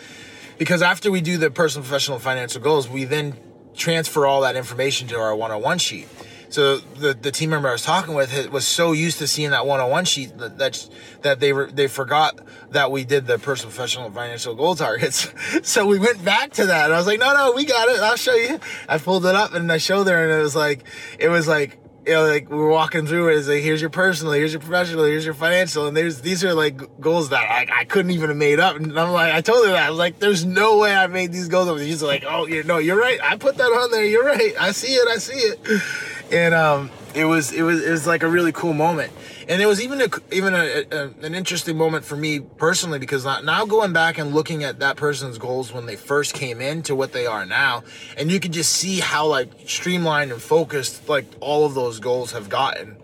because 0.58 0.82
after 0.82 1.10
we 1.10 1.20
do 1.20 1.38
the 1.38 1.50
personal, 1.50 1.82
professional, 1.82 2.18
financial 2.18 2.60
goals, 2.60 2.88
we 2.88 3.04
then 3.04 3.38
transfer 3.74 4.26
all 4.26 4.42
that 4.42 4.56
information 4.56 5.08
to 5.08 5.16
our 5.18 5.34
one-on-one 5.34 5.76
oh 5.76 5.78
sheet. 5.78 6.08
So 6.50 6.78
the, 6.78 7.14
the 7.14 7.30
team 7.30 7.50
member 7.50 7.68
I 7.68 7.72
was 7.72 7.82
talking 7.82 8.14
with 8.14 8.50
was 8.50 8.66
so 8.66 8.92
used 8.92 9.18
to 9.18 9.26
seeing 9.26 9.50
that 9.50 9.66
one-on-one 9.66 10.04
sheet 10.06 10.38
that 10.38 10.58
that, 10.58 10.88
that 11.22 11.40
they 11.40 11.52
were 11.52 11.70
they 11.70 11.88
forgot 11.88 12.38
that 12.70 12.90
we 12.90 13.04
did 13.04 13.26
the 13.26 13.38
personal, 13.38 13.70
professional, 13.70 14.10
financial 14.10 14.54
goal 14.54 14.74
targets. 14.74 15.28
so 15.62 15.86
we 15.86 15.98
went 15.98 16.24
back 16.24 16.52
to 16.52 16.66
that, 16.66 16.86
and 16.86 16.94
I 16.94 16.96
was 16.96 17.06
like, 17.06 17.20
no, 17.20 17.32
no, 17.34 17.52
we 17.52 17.64
got 17.64 17.88
it. 17.88 18.00
I'll 18.00 18.16
show 18.16 18.34
you. 18.34 18.58
I 18.88 18.98
pulled 18.98 19.26
it 19.26 19.34
up 19.34 19.54
and 19.54 19.70
I 19.70 19.78
showed 19.78 20.06
her, 20.06 20.22
and 20.22 20.32
it 20.32 20.42
was 20.42 20.56
like 20.56 20.84
it 21.18 21.28
was 21.28 21.46
like 21.46 21.78
you 22.08 22.14
know, 22.14 22.26
like 22.26 22.48
we're 22.48 22.70
walking 22.70 23.06
through 23.06 23.28
it. 23.28 23.36
It's 23.36 23.48
like 23.48 23.62
here's 23.62 23.82
your 23.82 23.90
personal, 23.90 24.32
here's 24.32 24.54
your 24.54 24.60
professional, 24.60 25.04
here's 25.04 25.26
your 25.26 25.34
financial, 25.34 25.86
and 25.86 25.96
there's 25.96 26.22
these 26.22 26.42
are 26.42 26.54
like 26.54 27.00
goals 27.00 27.28
that 27.28 27.42
I, 27.50 27.80
I 27.80 27.84
couldn't 27.84 28.12
even 28.12 28.30
have 28.30 28.36
made 28.38 28.58
up. 28.58 28.76
And 28.76 28.98
I'm 28.98 29.10
like, 29.10 29.34
I 29.34 29.42
told 29.42 29.66
her 29.66 29.72
that 29.72 29.86
I 29.86 29.90
was 29.90 29.98
like, 29.98 30.18
there's 30.18 30.42
no 30.42 30.78
way 30.78 30.94
I 30.94 31.06
made 31.06 31.32
these 31.32 31.48
goals 31.48 31.68
up. 31.68 31.76
she's 31.78 32.02
like, 32.02 32.24
oh, 32.26 32.46
you 32.46 32.62
no, 32.62 32.78
you're 32.78 32.98
right. 32.98 33.20
I 33.22 33.36
put 33.36 33.58
that 33.58 33.66
on 33.66 33.90
there. 33.90 34.06
You're 34.06 34.24
right. 34.24 34.54
I 34.58 34.72
see 34.72 34.94
it. 34.94 35.06
I 35.06 35.18
see 35.18 35.34
it. 35.34 35.82
And 36.30 36.54
um, 36.54 36.90
it 37.14 37.24
was 37.24 37.52
it 37.52 37.62
was 37.62 37.84
it 37.84 37.90
was 37.90 38.06
like 38.06 38.22
a 38.22 38.28
really 38.28 38.52
cool 38.52 38.74
moment. 38.74 39.12
And 39.48 39.62
it 39.62 39.66
was 39.66 39.80
even 39.82 40.00
a 40.00 40.08
even 40.30 40.54
a, 40.54 40.84
a, 40.90 41.10
an 41.24 41.34
interesting 41.34 41.76
moment 41.76 42.04
for 42.04 42.16
me 42.16 42.40
personally 42.40 42.98
because 42.98 43.24
now 43.24 43.64
going 43.64 43.92
back 43.92 44.18
and 44.18 44.34
looking 44.34 44.62
at 44.62 44.80
that 44.80 44.96
person's 44.96 45.38
goals 45.38 45.72
when 45.72 45.86
they 45.86 45.96
first 45.96 46.34
came 46.34 46.60
in 46.60 46.82
to 46.82 46.94
what 46.94 47.12
they 47.12 47.26
are 47.26 47.46
now 47.46 47.82
and 48.18 48.30
you 48.30 48.40
can 48.40 48.52
just 48.52 48.72
see 48.72 49.00
how 49.00 49.26
like 49.26 49.50
streamlined 49.66 50.32
and 50.32 50.42
focused 50.42 51.08
like 51.08 51.26
all 51.40 51.64
of 51.64 51.74
those 51.74 51.98
goals 51.98 52.32
have 52.32 52.48
gotten. 52.48 52.96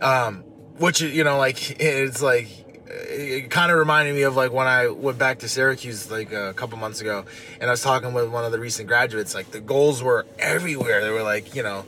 Um 0.00 0.44
which 0.78 1.00
you 1.00 1.24
know 1.24 1.38
like 1.38 1.80
it's 1.80 2.22
like 2.22 2.61
it 2.92 3.50
kind 3.50 3.72
of 3.72 3.78
reminded 3.78 4.14
me 4.14 4.22
of 4.22 4.36
like 4.36 4.52
when 4.52 4.66
I 4.66 4.88
went 4.88 5.18
back 5.18 5.40
to 5.40 5.48
Syracuse 5.48 6.10
like 6.10 6.32
a 6.32 6.52
couple 6.54 6.78
months 6.78 7.00
ago 7.00 7.24
and 7.60 7.70
I 7.70 7.72
was 7.72 7.82
talking 7.82 8.12
with 8.12 8.30
one 8.30 8.44
of 8.44 8.52
the 8.52 8.60
recent 8.60 8.88
graduates 8.88 9.34
like 9.34 9.50
the 9.50 9.60
goals 9.60 10.02
were 10.02 10.26
everywhere 10.38 11.02
they 11.02 11.10
were 11.10 11.22
like 11.22 11.54
you 11.54 11.62
know 11.62 11.84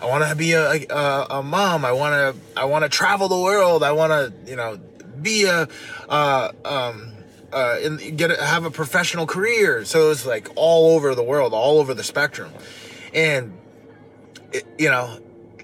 I 0.00 0.06
want 0.06 0.28
to 0.28 0.36
be 0.36 0.52
a, 0.52 0.86
a, 0.90 1.26
a 1.30 1.42
mom. 1.42 1.84
I 1.84 1.92
want 1.92 2.36
to 2.36 2.60
I 2.60 2.64
want 2.66 2.84
to 2.84 2.88
travel 2.88 3.28
the 3.28 3.38
world. 3.38 3.82
I 3.82 3.92
want 3.92 4.12
to 4.12 4.50
you 4.50 4.56
know 4.56 4.78
be 5.20 5.44
a 5.44 5.68
uh, 6.08 6.52
um, 6.64 7.12
uh, 7.52 7.78
and 7.82 8.16
get 8.16 8.30
a, 8.30 8.44
have 8.44 8.64
a 8.64 8.70
professional 8.70 9.26
career. 9.26 9.84
So 9.84 10.10
it's 10.10 10.24
like 10.24 10.48
all 10.54 10.94
over 10.94 11.14
the 11.14 11.22
world, 11.22 11.52
all 11.52 11.78
over 11.78 11.94
the 11.94 12.04
spectrum, 12.04 12.52
and 13.12 13.52
it, 14.52 14.66
you 14.78 14.88
know, 14.88 15.18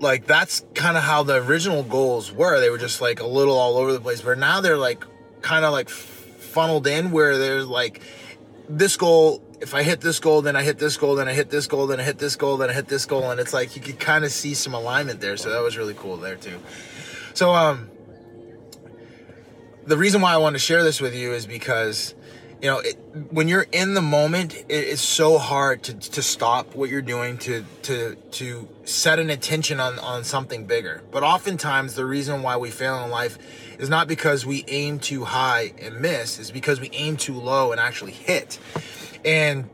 like 0.04 0.26
that's 0.26 0.64
kind 0.74 0.96
of 0.96 1.02
how 1.02 1.24
the 1.24 1.42
original 1.42 1.82
goals 1.82 2.30
were. 2.30 2.60
They 2.60 2.70
were 2.70 2.78
just 2.78 3.00
like 3.00 3.18
a 3.20 3.26
little 3.26 3.56
all 3.56 3.76
over 3.76 3.92
the 3.92 4.00
place, 4.00 4.20
but 4.20 4.38
now 4.38 4.60
they're 4.60 4.78
like 4.78 5.04
kind 5.42 5.64
of 5.64 5.72
like 5.72 5.88
funneled 5.88 6.86
in 6.86 7.10
where 7.10 7.36
there's 7.38 7.66
like 7.66 8.00
this 8.68 8.96
goal 8.96 9.42
if 9.60 9.74
I 9.74 9.82
hit 9.82 10.02
this 10.02 10.20
goal, 10.20 10.42
then 10.42 10.56
I 10.56 10.62
hit 10.62 10.78
this 10.78 10.98
goal, 10.98 11.14
then 11.14 11.26
I 11.26 11.32
hit 11.32 11.48
this 11.48 11.66
goal, 11.66 11.86
then 11.86 11.98
I 11.98 12.02
hit 12.02 12.18
this 12.18 12.36
goal, 12.36 12.58
then 12.58 12.68
I 12.68 12.74
hit 12.74 12.86
this 12.86 13.06
goal, 13.06 13.30
and 13.30 13.40
it's 13.40 13.54
like 13.54 13.74
you 13.76 13.80
could 13.80 13.98
kind 13.98 14.24
of 14.24 14.30
see 14.30 14.52
some 14.52 14.74
alignment 14.74 15.22
there. 15.22 15.38
So 15.38 15.48
that 15.50 15.62
was 15.62 15.78
really 15.78 15.94
cool 15.94 16.18
there 16.18 16.36
too. 16.36 16.60
So 17.32 17.54
um, 17.54 17.88
the 19.86 19.96
reason 19.96 20.20
why 20.20 20.34
I 20.34 20.36
want 20.36 20.54
to 20.54 20.58
share 20.58 20.84
this 20.84 21.00
with 21.00 21.14
you 21.14 21.32
is 21.32 21.46
because 21.46 22.14
you 22.60 22.68
know 22.68 22.78
it, 22.78 22.96
when 23.30 23.48
you're 23.48 23.66
in 23.72 23.94
the 23.94 24.02
moment, 24.02 24.54
it, 24.54 24.64
it's 24.68 25.02
so 25.02 25.38
hard 25.38 25.82
to 25.84 25.94
to 25.94 26.22
stop 26.22 26.74
what 26.74 26.90
you're 26.90 27.02
doing 27.02 27.38
to 27.38 27.64
to 27.82 28.14
to 28.32 28.68
set 28.84 29.18
an 29.18 29.30
attention 29.30 29.80
on 29.80 29.98
on 29.98 30.24
something 30.24 30.66
bigger. 30.66 31.02
But 31.10 31.22
oftentimes 31.22 31.94
the 31.94 32.06
reason 32.06 32.42
why 32.42 32.56
we 32.56 32.70
fail 32.70 33.04
in 33.04 33.10
life 33.10 33.38
is 33.78 33.88
not 33.88 34.08
because 34.08 34.46
we 34.46 34.64
aim 34.68 34.98
too 34.98 35.24
high 35.24 35.72
and 35.80 36.00
miss, 36.00 36.38
is 36.38 36.50
because 36.50 36.80
we 36.80 36.90
aim 36.92 37.16
too 37.16 37.34
low 37.34 37.72
and 37.72 37.80
actually 37.80 38.12
hit. 38.12 38.58
And 39.24 39.68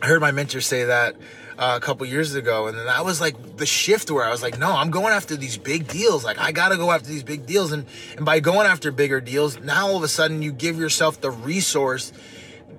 I 0.00 0.06
heard 0.06 0.20
my 0.20 0.32
mentor 0.32 0.60
say 0.60 0.84
that 0.84 1.16
uh, 1.58 1.74
a 1.76 1.80
couple 1.80 2.06
years 2.06 2.34
ago, 2.34 2.66
and 2.66 2.76
then 2.76 2.86
that 2.86 3.04
was 3.04 3.20
like 3.20 3.56
the 3.56 3.66
shift 3.66 4.10
where 4.10 4.24
I 4.24 4.30
was 4.30 4.42
like, 4.42 4.58
no, 4.58 4.72
I'm 4.72 4.90
going 4.90 5.12
after 5.12 5.36
these 5.36 5.56
big 5.58 5.88
deals. 5.88 6.24
Like 6.24 6.38
I 6.38 6.52
gotta 6.52 6.76
go 6.76 6.90
after 6.90 7.08
these 7.08 7.22
big 7.22 7.46
deals, 7.46 7.72
and 7.72 7.86
and 8.16 8.24
by 8.24 8.40
going 8.40 8.66
after 8.66 8.90
bigger 8.92 9.20
deals, 9.20 9.58
now 9.60 9.88
all 9.88 9.96
of 9.96 10.02
a 10.02 10.08
sudden 10.08 10.42
you 10.42 10.52
give 10.52 10.78
yourself 10.78 11.20
the 11.20 11.30
resource 11.30 12.12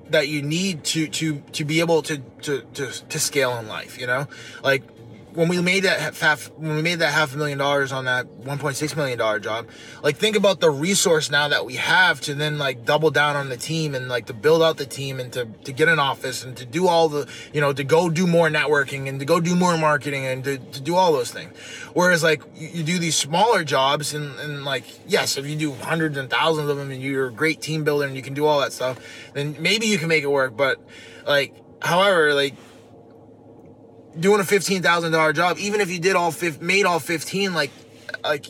that 0.10 0.28
you 0.28 0.42
need 0.42 0.84
to 0.84 1.08
to 1.08 1.42
to 1.52 1.66
be 1.66 1.80
able 1.80 2.02
to 2.04 2.18
to 2.42 2.62
to, 2.74 2.88
to 3.10 3.20
scale 3.20 3.58
in 3.58 3.68
life. 3.68 4.00
You 4.00 4.08
know, 4.08 4.28
like 4.64 4.84
when 5.36 5.48
we 5.48 5.60
made 5.62 5.84
that 5.84 6.16
half 6.16 6.52
when 6.58 6.76
we 6.76 6.82
made 6.82 7.00
that 7.00 7.12
half 7.12 7.34
a 7.34 7.38
million 7.38 7.58
dollars 7.58 7.92
on 7.92 8.06
that 8.06 8.28
1.6 8.42 8.96
million 8.96 9.18
dollar 9.18 9.40
job 9.40 9.68
like 10.04 10.18
think 10.18 10.36
about 10.36 10.60
the 10.60 10.70
resource 10.70 11.32
now 11.32 11.48
that 11.48 11.66
we 11.66 11.76
have 11.76 12.22
to 12.22 12.36
then 12.36 12.58
like 12.58 12.86
double 12.86 13.10
down 13.10 13.36
on 13.36 13.50
the 13.50 13.58
team 13.58 13.96
and 13.96 14.08
like 14.08 14.28
to 14.28 14.34
build 14.34 14.62
out 14.62 14.78
the 14.78 14.86
team 14.86 15.20
and 15.20 15.34
to, 15.34 15.46
to 15.64 15.72
get 15.72 15.88
an 15.88 16.00
office 16.00 16.44
and 16.44 16.56
to 16.56 16.66
do 16.66 16.88
all 16.88 17.10
the 17.10 17.28
you 17.52 17.60
know 17.60 17.74
to 17.74 17.84
go 17.84 18.10
do 18.10 18.28
more 18.28 18.50
networking 18.50 19.10
and 19.10 19.20
to 19.20 19.26
go 19.26 19.40
do 19.40 19.56
more 19.56 19.78
marketing 19.78 20.26
and 20.26 20.44
to, 20.44 20.58
to 20.58 20.82
do 20.82 20.96
all 20.96 21.12
those 21.12 21.32
things. 21.32 21.58
Whereas 21.94 22.24
like 22.24 22.44
you, 22.56 22.68
you 22.70 22.84
do 22.84 23.00
these 23.00 23.16
smaller 23.16 23.64
jobs 23.64 24.14
and, 24.14 24.40
and 24.40 24.64
like 24.64 24.86
yes 25.08 25.38
if 25.38 25.48
you 25.48 25.56
do 25.56 25.74
hundreds 25.74 26.18
and 26.18 26.30
thousands 26.30 26.70
of 26.70 26.78
them 26.78 26.92
and 26.92 27.02
you're 27.02 27.28
a 27.28 27.34
great 27.34 27.62
team 27.62 27.84
builder 27.84 28.06
and 28.06 28.16
you 28.16 28.22
can 28.22 28.34
do 28.34 28.46
all 28.46 28.60
that 28.60 28.74
stuff 28.74 29.00
then 29.34 29.56
maybe 29.60 29.88
you 29.88 29.98
can 29.98 30.08
make 30.08 30.24
it 30.24 30.32
work. 30.32 30.56
But 30.56 30.80
like 31.26 31.56
however 31.82 32.34
like 32.34 32.56
doing 34.20 34.40
a 34.40 34.44
fifteen 34.44 34.82
thousand 34.82 35.12
dollar 35.12 35.34
job, 35.34 35.58
even 35.60 35.82
if 35.82 35.90
you 35.90 36.00
did 36.00 36.16
all 36.16 36.32
fif- 36.32 36.62
made 36.62 36.86
all 36.86 37.00
fifteen, 37.00 37.54
like 37.54 37.72
like 38.24 38.46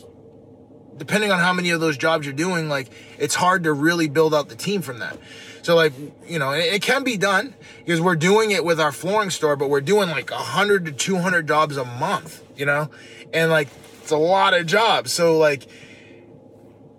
depending 0.96 1.32
on 1.32 1.38
how 1.40 1.52
many 1.52 1.70
of 1.70 1.80
those 1.80 1.96
jobs 1.96 2.26
you're 2.26 2.34
doing, 2.34 2.68
like 2.68 2.90
it's 3.18 3.34
hard 3.34 3.64
to 3.64 3.72
really 3.72 4.08
build 4.08 4.34
out 4.34 4.48
the 4.48 4.56
team 4.56 4.82
from 4.82 5.00
that. 5.00 5.18
So 5.62 5.74
like 5.76 5.92
you 6.26 6.38
know, 6.38 6.52
it, 6.52 6.74
it 6.74 6.82
can 6.82 7.04
be 7.04 7.16
done 7.16 7.54
because 7.78 8.00
we're 8.00 8.16
doing 8.16 8.50
it 8.50 8.64
with 8.64 8.80
our 8.80 8.92
flooring 8.92 9.30
store, 9.30 9.56
but 9.56 9.70
we're 9.70 9.80
doing 9.80 10.08
like 10.10 10.30
hundred 10.30 10.84
to 10.86 10.92
two 10.92 11.16
hundred 11.16 11.48
jobs 11.48 11.76
a 11.76 11.84
month, 11.84 12.42
you 12.56 12.66
know, 12.66 12.90
and 13.32 13.50
like 13.50 13.68
it's 14.02 14.12
a 14.12 14.16
lot 14.16 14.54
of 14.54 14.66
jobs. 14.66 15.12
So 15.12 15.38
like 15.38 15.66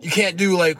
you 0.01 0.09
can't 0.09 0.37
do 0.37 0.57
like 0.57 0.79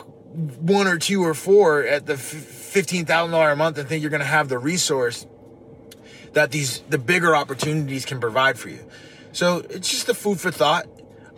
one 0.60 0.88
or 0.88 0.98
two 0.98 1.24
or 1.24 1.34
four 1.34 1.84
at 1.84 2.06
the 2.06 2.18
fifteen 2.18 3.06
thousand 3.06 3.32
dollar 3.32 3.52
a 3.52 3.56
month 3.56 3.78
and 3.78 3.88
think 3.88 4.02
you're 4.02 4.12
gonna 4.12 4.26
have 4.26 4.50
the 4.50 4.58
resource 4.58 5.26
that 6.36 6.52
these 6.52 6.82
the 6.90 6.98
bigger 6.98 7.36
opportunities 7.36 8.06
can 8.06 8.20
provide 8.20 8.60
for 8.60 8.70
you. 8.70 8.86
So 9.32 9.64
it's 9.70 9.90
just 9.90 10.08
a 10.08 10.14
food 10.14 10.40
for 10.40 10.52
thought. 10.52 10.86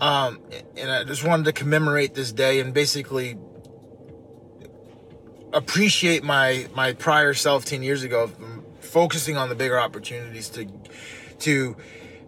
Um, 0.01 0.39
and 0.75 0.91
I 0.91 1.03
just 1.05 1.23
wanted 1.23 1.45
to 1.45 1.53
commemorate 1.53 2.13
this 2.13 2.31
day 2.31 2.59
and 2.59 2.73
basically 2.73 3.37
appreciate 5.53 6.23
my 6.23 6.67
my 6.75 6.93
prior 6.93 7.33
self 7.33 7.63
10 7.65 7.81
years 7.81 8.03
ago 8.03 8.29
focusing 8.81 9.37
on 9.37 9.49
the 9.49 9.55
bigger 9.55 9.79
opportunities 9.79 10.49
to 10.49 10.67
to 11.39 11.75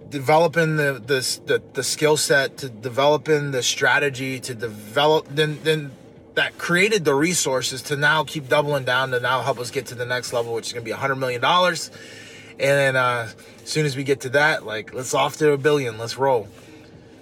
developing 0.10 0.78
the 0.78 0.94
the 1.06 1.40
the, 1.46 1.62
the 1.74 1.84
skill 1.84 2.18
set 2.18 2.58
to 2.58 2.70
developing 2.70 3.52
the 3.52 3.62
strategy 3.62 4.40
to 4.40 4.56
develop 4.56 5.28
then 5.30 5.60
then 5.64 5.92
that 6.36 6.58
created 6.58 7.04
the 7.04 7.14
resources 7.14 7.82
to 7.82 7.96
now 7.96 8.24
keep 8.24 8.48
doubling 8.48 8.86
down 8.86 9.12
to 9.12 9.20
now 9.20 9.42
help 9.42 9.60
us 9.60 9.70
get 9.70 9.86
to 9.88 9.96
the 9.96 10.06
next 10.06 10.34
level 10.34 10.54
which 10.54 10.68
is 10.68 10.74
going 10.74 10.84
to 10.84 10.86
be 10.86 10.92
100 10.92 11.16
million 11.16 11.42
dollars 11.42 11.92
then 12.68 12.96
uh, 12.96 13.30
as 13.64 13.70
soon 13.70 13.86
as 13.86 13.96
we 13.96 14.04
get 14.04 14.22
to 14.22 14.30
that 14.30 14.66
like 14.66 14.94
let's 14.94 15.14
off 15.14 15.38
to 15.38 15.52
a 15.52 15.58
billion 15.58 15.98
let's 15.98 16.18
roll. 16.18 16.48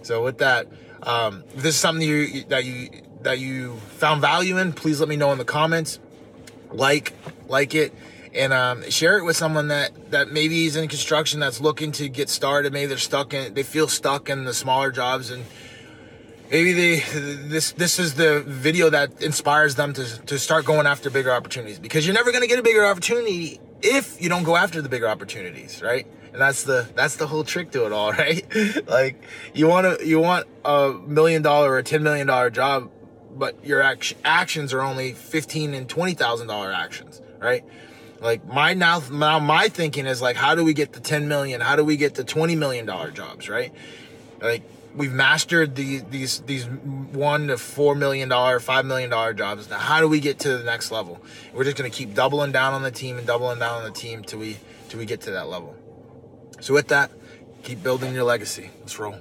So 0.01 0.23
with 0.23 0.39
that 0.39 0.67
um, 1.03 1.43
if 1.55 1.63
this 1.63 1.75
is 1.75 1.79
something 1.79 2.07
you 2.07 2.43
that 2.45 2.65
you 2.65 2.89
that 3.21 3.39
you 3.39 3.75
found 3.97 4.21
value 4.21 4.57
in 4.57 4.73
please 4.73 4.99
let 4.99 5.09
me 5.09 5.15
know 5.15 5.31
in 5.31 5.37
the 5.37 5.45
comments. 5.45 5.99
Like 6.71 7.13
like 7.47 7.75
it 7.75 7.93
and 8.37 8.53
um, 8.53 8.89
share 8.89 9.17
it 9.17 9.23
with 9.23 9.35
someone 9.35 9.69
that 9.69 10.11
that 10.11 10.31
maybe 10.31 10.65
is 10.65 10.75
in 10.75 10.87
construction 10.87 11.39
that's 11.39 11.59
looking 11.59 11.91
to 11.93 12.07
get 12.07 12.29
started. 12.29 12.71
Maybe 12.71 12.87
they're 12.87 12.97
stuck 12.97 13.33
in, 13.33 13.53
they 13.53 13.63
feel 13.63 13.87
stuck 13.87 14.29
in 14.29 14.45
the 14.45 14.53
smaller 14.53 14.91
jobs, 14.91 15.31
and 15.31 15.43
maybe 16.51 16.73
they 16.73 16.99
this 17.47 17.71
this 17.73 17.99
is 17.99 18.15
the 18.15 18.43
video 18.45 18.89
that 18.89 19.21
inspires 19.21 19.75
them 19.75 19.93
to 19.93 20.25
to 20.25 20.37
start 20.37 20.65
going 20.65 20.87
after 20.87 21.09
bigger 21.09 21.31
opportunities. 21.31 21.79
Because 21.79 22.05
you're 22.05 22.15
never 22.15 22.31
going 22.31 22.43
to 22.43 22.47
get 22.47 22.59
a 22.59 22.63
bigger 22.63 22.85
opportunity 22.85 23.59
if 23.81 24.21
you 24.21 24.29
don't 24.29 24.43
go 24.43 24.55
after 24.55 24.81
the 24.81 24.89
bigger 24.89 25.07
opportunities, 25.07 25.81
right? 25.81 26.07
And 26.33 26.41
that's 26.41 26.63
the 26.63 26.87
that's 26.95 27.15
the 27.15 27.27
whole 27.27 27.43
trick 27.43 27.71
to 27.71 27.85
it 27.85 27.91
all, 27.91 28.11
right? 28.23 28.45
like 28.87 29.21
you 29.53 29.67
want 29.67 29.99
to 29.99 30.05
you 30.05 30.19
want 30.19 30.47
a 30.65 30.93
million 31.05 31.41
dollar 31.41 31.71
or 31.71 31.77
a 31.79 31.83
ten 31.83 32.03
million 32.03 32.27
dollar 32.27 32.49
job, 32.49 32.91
but 33.35 33.63
your 33.65 33.81
act- 33.81 34.15
actions 34.23 34.73
are 34.73 34.81
only 34.81 35.13
fifteen 35.13 35.73
and 35.73 35.87
twenty 35.87 36.13
thousand 36.13 36.47
dollar 36.47 36.71
actions, 36.71 37.21
right? 37.39 37.63
Like 38.19 38.45
my 38.47 38.73
now, 38.73 39.01
now 39.11 39.39
my 39.39 39.69
thinking 39.69 40.05
is 40.05 40.21
like, 40.21 40.35
how 40.35 40.55
do 40.55 40.63
we 40.63 40.73
get 40.73 40.93
the 40.93 40.99
10 40.99 41.27
million? 41.27 41.61
How 41.61 41.75
do 41.75 41.83
we 41.83 41.97
get 41.97 42.15
the 42.15 42.23
20 42.23 42.55
million 42.55 42.85
dollar 42.85 43.11
jobs? 43.11 43.47
Right? 43.47 43.71
Like 44.41 44.63
we've 44.95 45.13
mastered 45.13 45.75
the, 45.75 45.99
these 45.99 46.41
these 46.41 46.65
one 46.65 47.47
to 47.47 47.57
four 47.57 47.95
million 47.95 48.29
dollar, 48.29 48.59
five 48.59 48.85
million 48.85 49.09
dollar 49.09 49.33
jobs. 49.33 49.69
Now, 49.69 49.77
how 49.77 50.01
do 50.01 50.07
we 50.07 50.19
get 50.19 50.39
to 50.39 50.57
the 50.57 50.63
next 50.63 50.91
level? 50.91 51.21
We're 51.53 51.63
just 51.63 51.77
gonna 51.77 51.89
keep 51.89 52.13
doubling 52.13 52.51
down 52.51 52.73
on 52.73 52.83
the 52.83 52.91
team 52.91 53.17
and 53.17 53.25
doubling 53.25 53.59
down 53.59 53.79
on 53.79 53.83
the 53.83 53.97
team 53.97 54.23
till 54.23 54.39
we 54.39 54.57
till 54.89 54.99
we 54.99 55.05
get 55.05 55.21
to 55.21 55.31
that 55.31 55.47
level. 55.47 55.75
So 56.59 56.73
with 56.73 56.87
that, 56.89 57.11
keep 57.63 57.83
building 57.83 58.13
your 58.13 58.23
legacy. 58.23 58.71
Let's 58.79 58.97
roll. 58.97 59.15